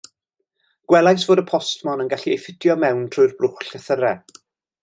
[0.93, 4.39] Gwelais fod y postmon yn gallu ei ffitio mewn trwy'r blwch llythyrau.